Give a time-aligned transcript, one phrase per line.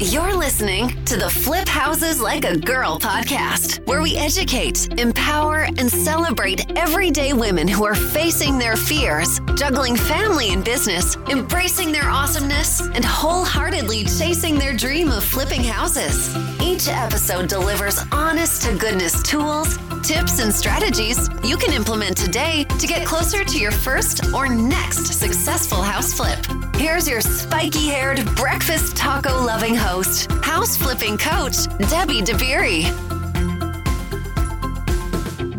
[0.00, 5.90] You're listening to the Flip Houses Like a Girl podcast, where we educate, empower, and
[5.90, 12.80] celebrate everyday women who are facing their fears, juggling family and business, embracing their awesomeness,
[12.80, 16.32] and wholeheartedly chasing their dream of flipping houses.
[16.62, 22.86] Each episode delivers honest to goodness tools, tips, and strategies you can implement today to
[22.86, 26.67] get closer to your first or next successful house flip.
[26.78, 32.84] Here's your spiky haired, breakfast taco loving host, house flipping coach, Debbie DeBerry.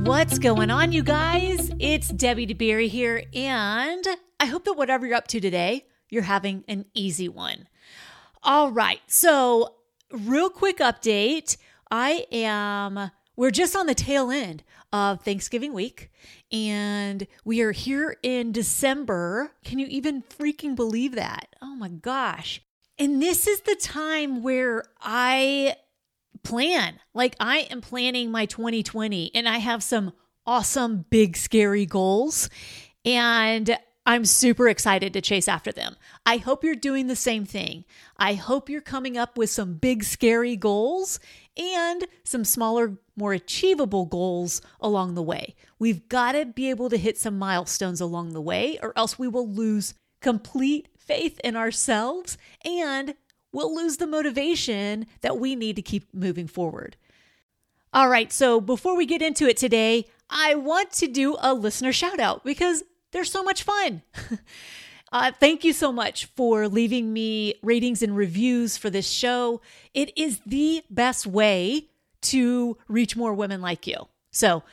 [0.08, 1.72] What's going on, you guys?
[1.78, 4.08] It's Debbie DeBerry here, and
[4.40, 7.68] I hope that whatever you're up to today, you're having an easy one.
[8.42, 9.76] All right, so
[10.12, 11.58] real quick update.
[11.92, 14.64] I am, we're just on the tail end
[14.94, 16.12] of Thanksgiving week,
[16.52, 19.52] and we are here in December.
[19.64, 21.56] Can you even freaking believe that?
[21.62, 22.62] Oh my gosh.
[22.98, 25.76] And this is the time where I
[26.44, 27.00] plan.
[27.14, 30.14] Like I am planning my 2020 and I have some
[30.46, 32.50] awesome big scary goals
[33.06, 35.96] and I'm super excited to chase after them.
[36.26, 37.86] I hope you're doing the same thing.
[38.18, 41.20] I hope you're coming up with some big scary goals
[41.60, 45.56] and some smaller more achievable goals along the way.
[45.78, 49.28] We've got to be able to hit some milestones along the way or else we
[49.28, 53.16] will lose complete faith in ourselves and
[53.52, 56.96] we'll lose the motivation that we need to keep moving forward.
[57.92, 61.92] All right, so before we get into it today, I want to do a listener
[61.92, 64.04] shout out because they're so much fun.
[65.12, 69.62] uh, thank you so much for leaving me ratings and reviews for this show.
[69.94, 71.90] It is the best way
[72.22, 74.08] to reach more women like you.
[74.32, 74.64] So,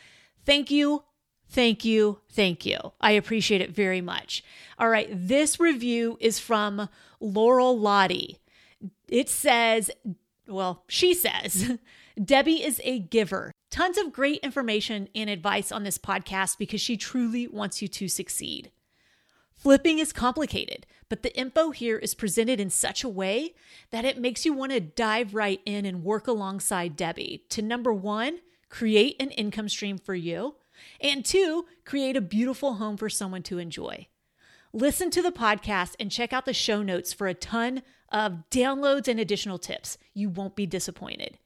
[0.44, 1.02] thank you
[1.48, 2.20] Thank you.
[2.30, 2.78] Thank you.
[3.00, 4.44] I appreciate it very much.
[4.78, 5.08] All right.
[5.10, 6.88] This review is from
[7.20, 8.38] Laurel Lottie.
[9.08, 9.90] It says,
[10.48, 11.78] well, she says,
[12.22, 13.52] Debbie is a giver.
[13.70, 18.08] Tons of great information and advice on this podcast because she truly wants you to
[18.08, 18.70] succeed.
[19.66, 23.52] Flipping is complicated, but the info here is presented in such a way
[23.90, 27.92] that it makes you want to dive right in and work alongside Debbie to number
[27.92, 28.38] one,
[28.68, 30.54] create an income stream for you.
[31.00, 34.06] And two, create a beautiful home for someone to enjoy.
[34.72, 39.08] Listen to the podcast and check out the show notes for a ton of downloads
[39.08, 39.98] and additional tips.
[40.14, 41.38] You won't be disappointed.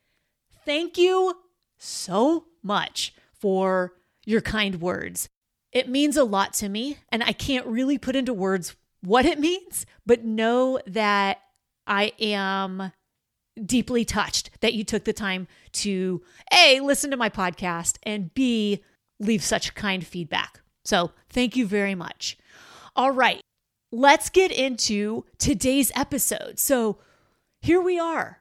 [0.66, 1.38] Thank you
[1.78, 3.94] so much for
[4.26, 5.30] your kind words.
[5.72, 9.38] It means a lot to me, and I can't really put into words what it
[9.38, 11.38] means, but know that
[11.86, 12.92] I am
[13.64, 16.22] deeply touched that you took the time to
[16.52, 18.82] A, listen to my podcast, and B,
[19.18, 20.60] leave such kind feedback.
[20.84, 22.38] So thank you very much.
[22.96, 23.40] All right,
[23.92, 26.58] let's get into today's episode.
[26.58, 26.98] So
[27.60, 28.40] here we are.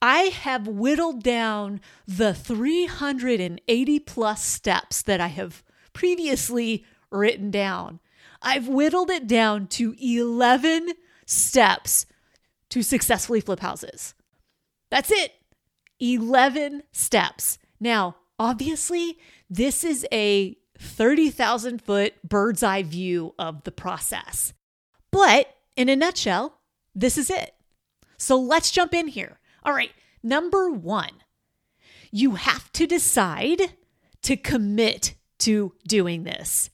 [0.00, 8.00] I have whittled down the 380 plus steps that I have previously written down.
[8.40, 10.90] I've whittled it down to 11
[11.26, 12.06] steps
[12.70, 14.14] to successfully flip houses.
[14.90, 15.32] That's it.
[16.00, 17.58] 11 steps.
[17.78, 24.52] Now, obviously, this is a 30,000 foot bird's eye view of the process.
[25.10, 26.58] But in a nutshell,
[26.94, 27.54] this is it.
[28.16, 29.38] So let's jump in here.
[29.64, 29.92] All right,
[30.22, 31.22] number one,
[32.10, 33.74] you have to decide
[34.22, 36.70] to commit to doing this.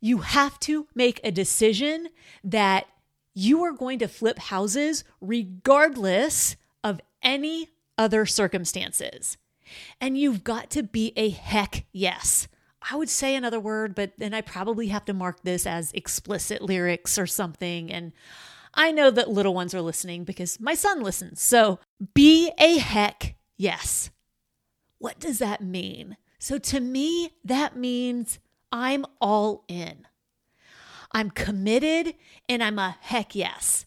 [0.00, 2.08] You have to make a decision
[2.44, 2.86] that
[3.34, 9.36] you are going to flip houses regardless of any other circumstances.
[10.00, 12.48] And you've got to be a heck yes.
[12.88, 16.62] I would say another word, but then I probably have to mark this as explicit
[16.62, 17.90] lyrics or something.
[17.90, 18.12] And
[18.74, 21.42] I know that little ones are listening because my son listens.
[21.42, 21.80] So
[22.14, 24.10] be a heck yes.
[24.98, 26.16] What does that mean?
[26.46, 28.38] So to me, that means
[28.70, 30.06] I'm all in.
[31.10, 32.14] I'm committed
[32.48, 33.84] and I'm a heck yes.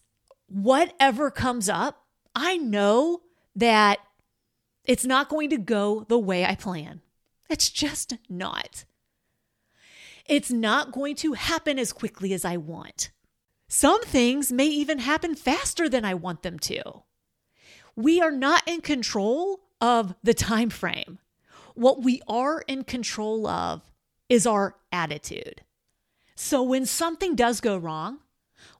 [0.49, 2.03] Whatever comes up,
[2.35, 3.21] I know
[3.55, 3.99] that
[4.83, 6.99] it's not going to go the way I plan.
[7.49, 8.83] It's just not.
[10.25, 13.09] It's not going to happen as quickly as I want.
[13.69, 17.03] Some things may even happen faster than I want them to.
[17.95, 21.19] We are not in control of the time frame.
[21.79, 23.81] What we are in control of
[24.27, 25.61] is our attitude.
[26.35, 28.19] So when something does go wrong,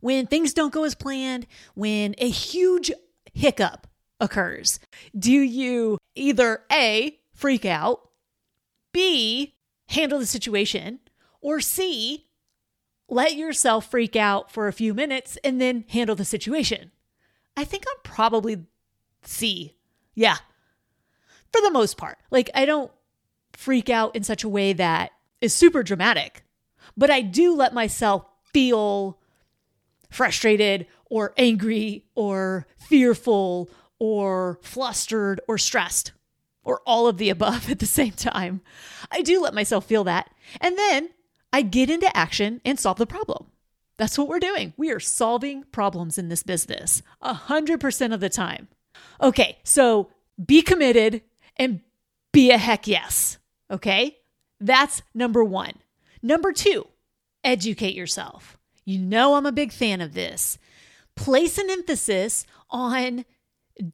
[0.02, 2.92] when things don't go as planned, when a huge
[3.34, 3.88] hiccup
[4.20, 4.82] occurs,
[5.18, 8.02] do you either A, freak out,
[8.92, 9.56] B,
[9.88, 11.00] handle the situation,
[11.40, 12.28] or C,
[13.08, 16.92] let yourself freak out for a few minutes and then handle the situation?
[17.56, 18.66] I think I'm probably
[19.24, 19.78] C.
[20.16, 20.40] Yeah.
[21.52, 22.18] For the most part.
[22.32, 22.92] Like, I don't
[23.54, 25.12] freak out in such a way that
[25.42, 26.44] is super dramatic,
[26.96, 29.20] but I do let myself feel
[30.10, 33.70] frustrated or angry or fearful
[34.00, 36.14] or flustered or stressed
[36.64, 38.62] or all of the above at the same time.
[39.12, 40.30] I do let myself feel that.
[40.62, 41.10] And then
[41.52, 43.48] I get into action and solve the problem.
[43.98, 44.74] That's what we're doing.
[44.78, 48.70] We are solving problems in this business 100% of the time.
[49.22, 50.10] Okay, so
[50.44, 51.22] be committed
[51.60, 51.82] and
[52.32, 53.38] be a heck yes.
[53.70, 54.18] Okay,
[54.60, 55.74] that's number one.
[56.24, 56.88] Number two,
[57.44, 58.58] educate yourself.
[58.86, 60.58] You know, I'm a big fan of this.
[61.16, 63.26] Place an emphasis on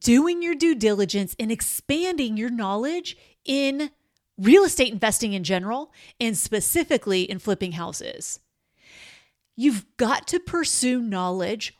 [0.00, 3.90] doing your due diligence and expanding your knowledge in
[4.38, 8.40] real estate investing in general and specifically in flipping houses.
[9.56, 11.74] You've got to pursue knowledge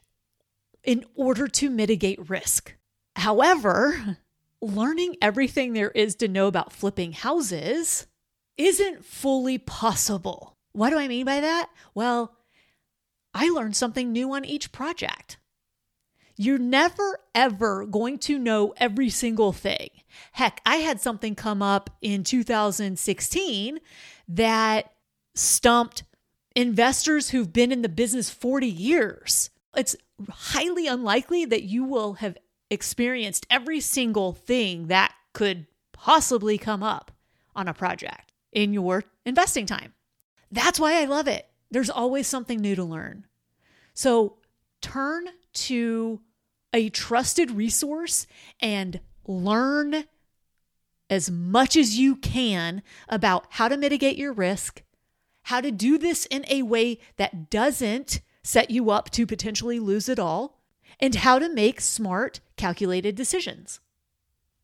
[0.82, 2.74] in order to mitigate risk.
[3.16, 4.18] However,
[4.66, 8.06] learning everything there is to know about flipping houses
[8.56, 10.56] isn't fully possible.
[10.72, 11.70] What do I mean by that?
[11.94, 12.36] Well,
[13.34, 15.38] I learned something new on each project.
[16.38, 19.88] You're never, ever going to know every single thing.
[20.32, 23.78] Heck, I had something come up in 2016
[24.28, 24.92] that
[25.34, 26.04] stumped
[26.54, 29.50] investors who've been in the business 40 years.
[29.74, 29.96] It's
[30.30, 32.36] highly unlikely that you will have
[32.70, 37.10] experienced every single thing that could possibly come up
[37.54, 39.94] on a project in your investing time.
[40.50, 41.48] That's why I love it.
[41.70, 43.26] There's always something new to learn.
[43.94, 44.36] So
[44.80, 46.20] turn to
[46.72, 48.26] a trusted resource
[48.60, 50.04] and learn
[51.08, 54.82] as much as you can about how to mitigate your risk,
[55.42, 60.08] how to do this in a way that doesn't set you up to potentially lose
[60.08, 60.56] it all,
[61.00, 63.81] and how to make smart, calculated decisions.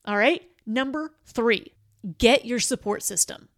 [0.04, 1.72] All right, number three,
[2.18, 3.48] get your support system.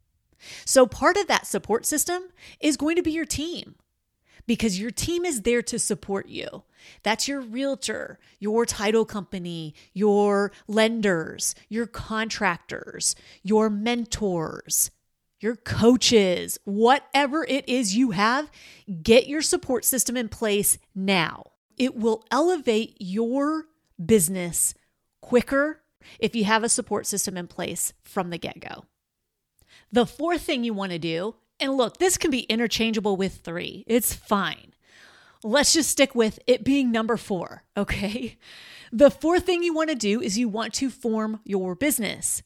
[0.65, 2.25] So, part of that support system
[2.61, 3.77] is going to be your team
[4.47, 6.65] because your team is there to support you.
[7.03, 14.91] That's your realtor, your title company, your lenders, your contractors, your mentors,
[15.41, 18.51] your coaches, whatever it is you have,
[19.03, 21.53] get your support system in place now.
[21.77, 23.67] It will elevate your
[24.05, 24.75] business
[25.21, 25.83] quicker
[26.19, 28.85] if you have a support system in place from the get go.
[29.91, 33.85] The fourth thing you want to do and look, this can be interchangeable with three.
[33.87, 34.75] It's fine.
[35.43, 38.39] Let's just stick with it being number four, okay?
[38.93, 42.43] The fourth thing you want to do is you want to form your business.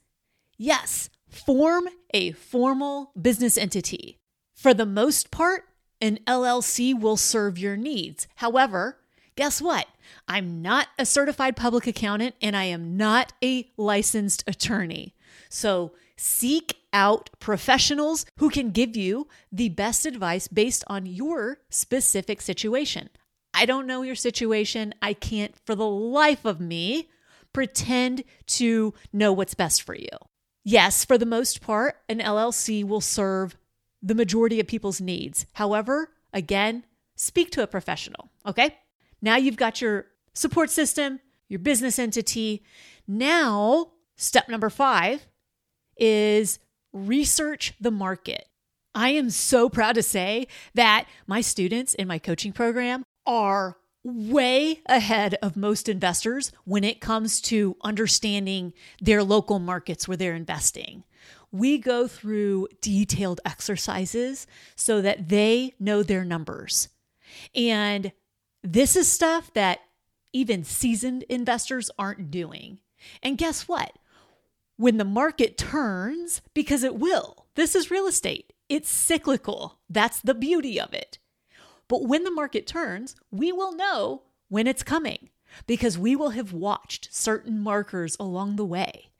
[0.57, 4.19] Yes, form a formal business entity.
[4.55, 5.65] For the most part,
[6.01, 8.27] an LLC will serve your needs.
[8.37, 8.99] However,
[9.39, 9.87] guess what?
[10.27, 15.15] I'm not a certified public accountant and I am not a licensed attorney.
[15.49, 22.41] So seek out professionals who can give you the best advice based on your specific
[22.41, 23.11] situation.
[23.55, 24.93] I don't know your situation.
[25.01, 27.09] I can't, for the life of me,
[27.53, 28.25] pretend
[28.59, 30.09] to know what's best for you.
[30.65, 33.57] Yes, for the most part, an LLC will serve
[34.03, 35.47] the majority of people's needs.
[35.53, 38.75] However, again, speak to a professional, okay?
[39.21, 42.63] Now you've got your support system, your business entity.
[43.07, 45.27] Now, step number five
[45.97, 46.59] is
[46.93, 48.49] research the market.
[48.95, 54.81] I am so proud to say that my students in my coaching program are way
[54.87, 61.05] ahead of most investors when it comes to understanding their local markets where they're investing.
[61.53, 64.47] We go through detailed exercises
[64.77, 66.89] so that they know their numbers.
[67.55, 68.13] And
[68.63, 69.81] this is stuff that
[70.33, 72.81] even seasoned investors aren't doing.
[73.23, 73.93] And guess what?
[74.79, 77.47] when the market turns, because it will.
[77.57, 79.79] This is real estate, it's cyclical.
[79.91, 81.19] That's the beauty of it.
[81.89, 85.31] But when the market turns, we will know when it's coming
[85.67, 89.11] because we will have watched certain markers along the way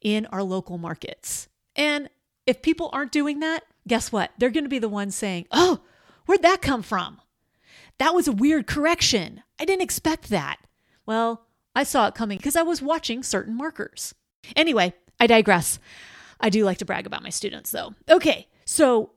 [0.00, 1.48] in our local markets.
[1.76, 2.08] And
[2.46, 4.32] if people aren't doing that, guess what?
[4.38, 5.80] They're going to be the ones saying, Oh,
[6.26, 7.20] where'd that come from?
[7.98, 9.42] That was a weird correction.
[9.58, 10.58] I didn't expect that.
[11.06, 14.14] Well, I saw it coming because I was watching certain markers.
[14.56, 15.78] Anyway, I digress.
[16.40, 17.94] I do like to brag about my students though.
[18.08, 19.12] Okay, so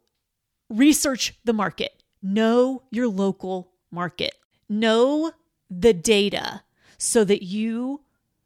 [0.70, 4.36] research the market, know your local market,
[4.70, 5.32] know
[5.70, 6.64] the data
[6.98, 8.02] so that you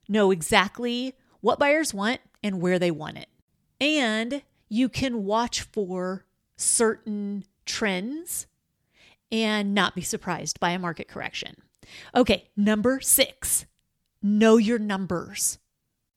[0.08, 3.30] know exactly what buyers want and where they want it.
[3.80, 6.26] And you can watch for
[6.58, 8.48] certain trends
[9.32, 11.56] and not be surprised by a market correction.
[12.16, 13.66] Okay, number six,
[14.22, 15.60] know your numbers,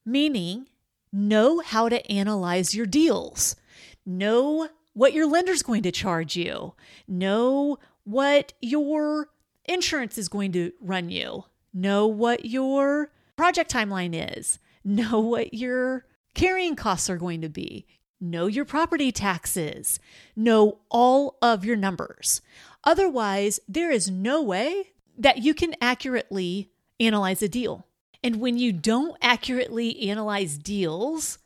[0.05, 0.69] meaning
[1.13, 3.57] know how to analyze your deals,
[4.05, 6.75] know what your lender's going to charge you,
[7.09, 9.29] know what your
[9.65, 16.05] insurance is going to run you, know what your project timeline is, know what your
[16.35, 17.87] carrying costs are going to be,
[18.21, 19.99] know your property taxes,
[20.37, 22.41] know all of your numbers.
[22.85, 27.87] Otherwise, there is no way that you can accurately analyze a deal.
[28.23, 31.39] And when you don't accurately analyze deals,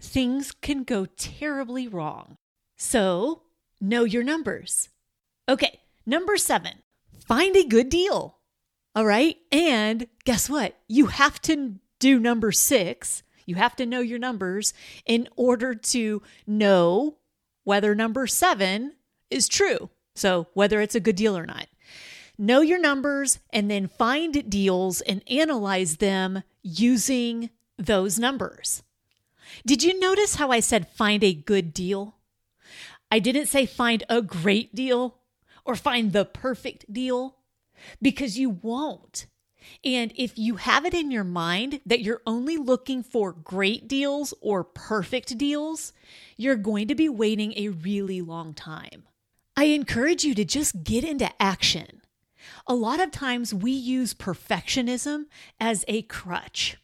[0.00, 2.36] things can go terribly wrong.
[2.76, 3.42] So,
[3.80, 4.88] know your numbers.
[5.48, 6.74] Okay, number seven,
[7.26, 8.38] find a good deal.
[8.94, 9.36] All right.
[9.52, 10.76] And guess what?
[10.88, 13.22] You have to do number six.
[13.46, 14.74] You have to know your numbers
[15.06, 17.18] in order to know
[17.64, 18.94] whether number seven
[19.30, 19.90] is true.
[20.18, 21.68] So, whether it's a good deal or not.
[22.36, 28.82] Know your numbers and then find deals and analyze them using those numbers.
[29.66, 32.16] Did you notice how I said find a good deal?
[33.10, 35.18] I didn't say find a great deal
[35.64, 37.36] or find the perfect deal
[38.02, 39.26] because you won't.
[39.84, 44.34] And if you have it in your mind that you're only looking for great deals
[44.40, 45.92] or perfect deals,
[46.36, 49.04] you're going to be waiting a really long time.
[49.58, 52.02] I encourage you to just get into action.
[52.68, 55.24] A lot of times we use perfectionism
[55.58, 56.76] as a crutch.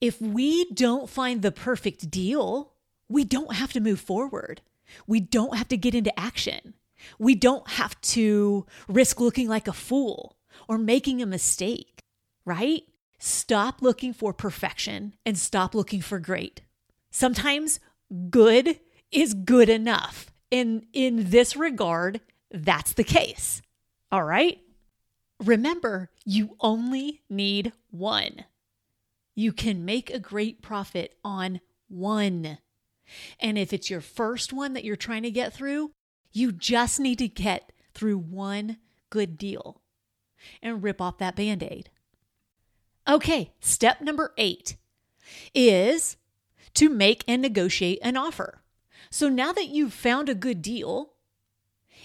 [0.00, 2.74] If we don't find the perfect deal,
[3.08, 4.60] we don't have to move forward.
[5.08, 6.74] We don't have to get into action.
[7.18, 10.36] We don't have to risk looking like a fool
[10.68, 12.04] or making a mistake,
[12.44, 12.82] right?
[13.18, 16.60] Stop looking for perfection and stop looking for great.
[17.10, 17.80] Sometimes
[18.30, 18.78] good
[19.10, 20.30] is good enough.
[20.50, 23.62] And in this regard, that's the case.
[24.12, 24.60] All right?
[25.44, 28.44] Remember, you only need one.
[29.34, 32.58] You can make a great profit on one.
[33.38, 35.92] And if it's your first one that you're trying to get through,
[36.32, 38.78] you just need to get through one
[39.10, 39.80] good deal
[40.62, 41.90] and rip off that band aid.
[43.08, 44.76] Okay, step number eight
[45.54, 46.16] is
[46.74, 48.62] to make and negotiate an offer.
[49.10, 51.12] So now that you've found a good deal,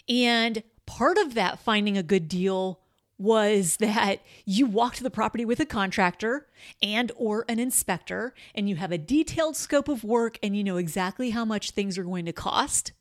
[0.07, 2.79] and part of that finding a good deal
[3.17, 6.47] was that you walked the property with a contractor
[6.81, 10.77] and or an inspector and you have a detailed scope of work and you know
[10.77, 12.93] exactly how much things are going to cost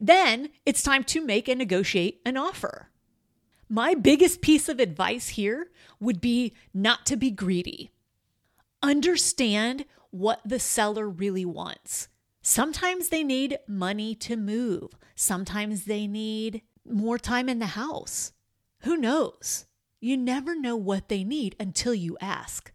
[0.00, 2.90] then it's time to make and negotiate an offer.
[3.68, 5.68] My biggest piece of advice here
[5.98, 7.90] would be not to be greedy.
[8.82, 12.08] Understand what the seller really wants
[12.46, 18.32] sometimes they need money to move sometimes they need more time in the house
[18.86, 19.66] who knows?
[20.00, 22.72] You never know what they need until you ask.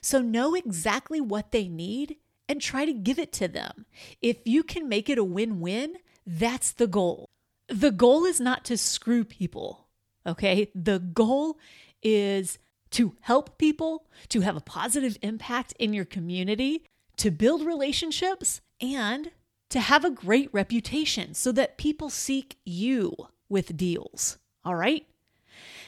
[0.00, 2.16] So know exactly what they need
[2.48, 3.86] and try to give it to them.
[4.22, 7.28] If you can make it a win win, that's the goal.
[7.68, 9.88] The goal is not to screw people,
[10.24, 10.70] okay?
[10.74, 11.58] The goal
[12.02, 12.58] is
[12.90, 16.84] to help people, to have a positive impact in your community,
[17.16, 19.30] to build relationships, and
[19.70, 23.14] to have a great reputation so that people seek you
[23.48, 24.38] with deals.
[24.64, 25.06] All right?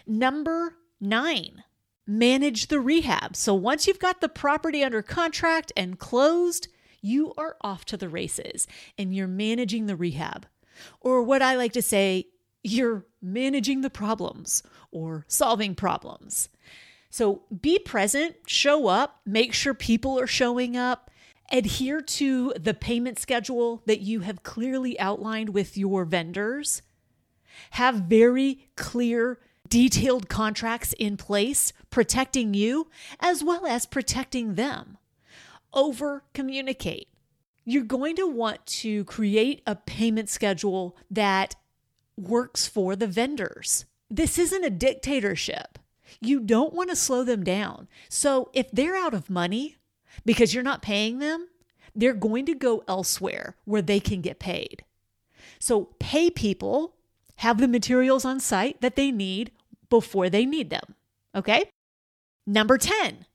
[0.06, 1.64] Number nine,
[2.06, 3.37] manage the rehab.
[3.37, 6.68] So once you've got the property under contract and closed,
[7.00, 8.66] you are off to the races
[8.99, 10.47] and you're managing the rehab.
[11.00, 12.26] Or what I like to say,
[12.62, 16.49] you're managing the problems or solving problems.
[17.11, 21.11] So be present, show up, make sure people are showing up,
[21.50, 26.83] adhere to the payment schedule that you have clearly outlined with your vendors.
[27.73, 29.38] Have very clear
[29.69, 32.88] detailed contracts in place protecting you
[33.21, 34.99] as well as protecting them.
[35.73, 37.09] Over communicate.
[37.64, 41.54] You're going to want to create a payment schedule that
[42.16, 43.85] works for the vendors.
[44.11, 45.78] This isn't a dictatorship.
[46.21, 47.87] You don't want to slow them down.
[48.09, 49.76] So if they're out of money
[50.24, 51.48] because you're not paying them,
[51.94, 54.84] they're going to go elsewhere where they can get paid.
[55.58, 56.94] So pay people,
[57.36, 59.50] have the materials on site that they need
[59.88, 60.94] before they need them.
[61.34, 61.70] Okay?
[62.46, 63.26] Number 10,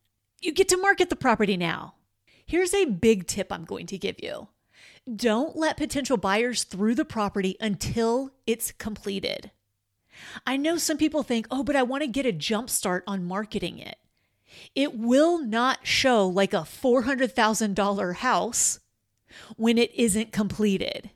[0.41, 1.95] you get to market the property now.
[2.45, 4.47] Here's a big tip I'm going to give you
[5.13, 9.51] don't let potential buyers through the property until it's completed.
[10.47, 13.25] I know some people think, oh, but I want to get a jump start on
[13.25, 13.97] marketing it.
[14.73, 18.79] It will not show like a $400,000 house
[19.57, 21.11] when it isn't completed.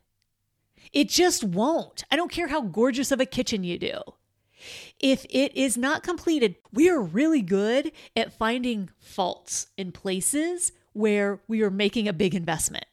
[0.91, 2.03] It just won't.
[2.11, 4.01] I don't care how gorgeous of a kitchen you do.
[4.99, 11.39] If it is not completed, we are really good at finding faults in places where
[11.47, 12.85] we are making a big investment.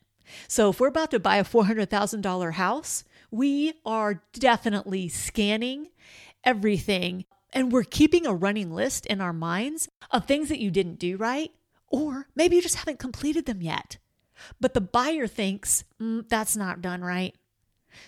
[0.48, 5.88] So if we're about to buy a $400,000 house, we are definitely scanning
[6.44, 7.24] everything
[7.56, 11.16] and we're keeping a running list in our minds of things that you didn't do
[11.16, 11.50] right,
[11.88, 13.96] or maybe you just haven't completed them yet.
[14.60, 17.34] But the buyer thinks mm, that's not done right.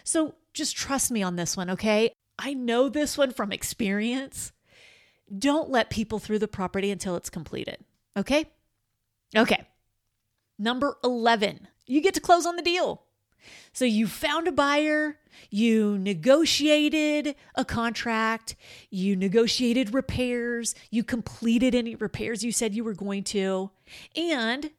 [0.05, 2.12] So just trust me on this one, okay?
[2.38, 4.52] I know this one from experience.
[5.37, 7.78] Don't let people through the property until it's completed,
[8.19, 8.50] okay?
[9.35, 9.67] Okay.
[10.59, 13.02] Number 11, you get to close on the deal.
[13.73, 15.18] So you found a buyer,
[15.50, 18.57] you negotiated a contract,
[18.90, 23.71] you negotiated repairs, you completed any repairs you said you were going to.
[24.16, 24.71] And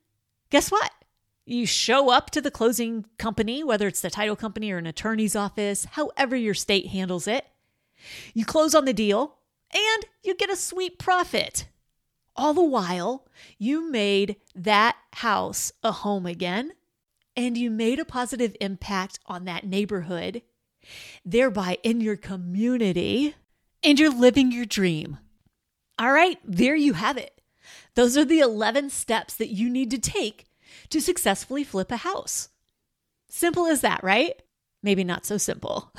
[0.50, 0.92] guess what?
[1.46, 5.36] You show up to the closing company, whether it's the title company or an attorney's
[5.36, 7.48] office, however your state handles it.
[8.34, 9.38] You close on the deal
[9.74, 11.68] and you get a sweet profit.
[12.36, 16.72] All the while, you made that house a home again
[17.40, 20.42] and you made a positive impact on that neighborhood,
[21.24, 23.34] thereby in your community,
[23.82, 25.18] and you're living your dream.
[25.98, 27.42] All right, there you have it.
[27.96, 30.48] Those are the 11 steps that you need to take
[30.90, 32.50] to successfully flip a house.
[33.30, 34.34] Simple as that, right?
[34.84, 35.94] Maybe not so simple.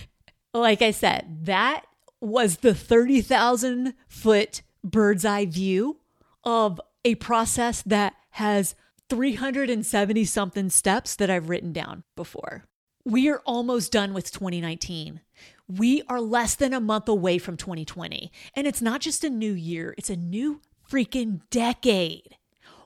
[0.54, 1.86] like I said, that
[2.20, 6.00] was the 30,000 foot bird's eye view
[6.44, 8.74] of a process that has
[9.12, 12.64] 370 something steps that I've written down before.
[13.04, 15.20] We are almost done with 2019.
[15.68, 18.32] We are less than a month away from 2020.
[18.56, 22.38] And it's not just a new year, it's a new freaking decade.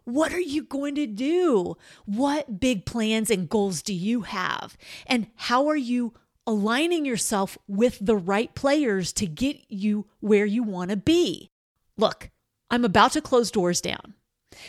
[0.03, 1.77] What are you going to do?
[2.07, 4.77] What big plans and goals do you have?
[5.07, 6.15] And how are you
[6.45, 11.53] aligning yourself with the right players to get you where you want to be?
[11.97, 12.31] Look,
[12.69, 14.15] I'm about to close doors down.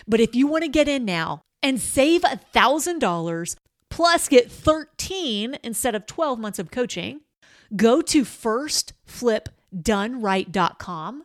[0.08, 3.56] But if you want to get in now and save $1,000
[3.90, 7.22] plus get 13 instead of 12 months of coaching,
[7.76, 11.24] go to firstflipdoneright.com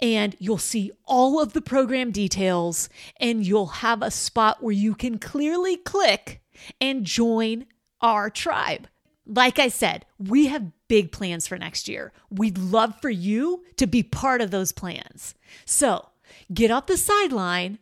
[0.00, 2.88] and you'll see all of the program details
[3.18, 6.40] and you'll have a spot where you can clearly click
[6.80, 7.66] and join
[8.00, 8.88] our tribe.
[9.26, 12.12] Like I said, we have big plans for next year.
[12.30, 15.34] We'd love for you to be part of those plans.
[15.64, 16.08] So
[16.52, 17.78] get off the sideline,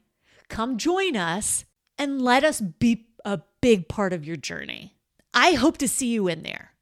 [0.49, 1.65] come join us,
[1.97, 4.95] and let us be a big part of your journey.
[5.35, 6.73] I hope to see you in there.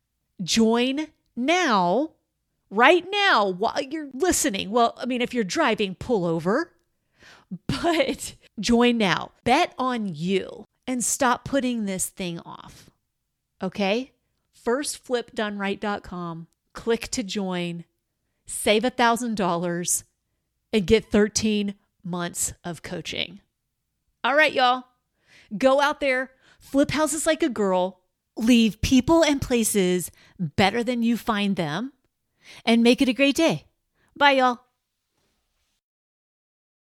[0.42, 2.10] Join now
[2.70, 4.70] right now while you're listening.
[4.70, 6.72] Well, I mean, if you're driving, pull over,
[7.66, 9.32] but join now.
[9.44, 12.90] Bet on you and stop putting this thing off.
[13.62, 14.12] Okay?
[14.64, 17.84] Firstflipdoneright.com, click to join,
[18.46, 20.04] save a $1,000,
[20.72, 23.40] and get 13 months of coaching.
[24.26, 24.82] All right, y'all.
[25.56, 28.00] Go out there, flip houses like a girl,
[28.36, 31.92] leave people and places better than you find them
[32.64, 33.66] and make it a great day.
[34.16, 34.65] Bye, y'all.